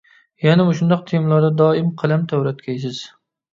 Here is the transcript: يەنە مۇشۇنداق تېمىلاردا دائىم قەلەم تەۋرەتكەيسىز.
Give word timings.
يەنە 0.45 0.65
مۇشۇنداق 0.69 1.03
تېمىلاردا 1.11 1.53
دائىم 1.61 1.93
قەلەم 2.03 2.27
تەۋرەتكەيسىز. 2.35 3.07